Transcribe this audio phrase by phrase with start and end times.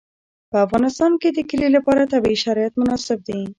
[0.51, 3.39] په افغانستان کې د کلي لپاره طبیعي شرایط مناسب دي.